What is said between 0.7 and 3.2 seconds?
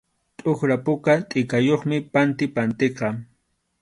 puka tʼikayuqmi pantipantiqa.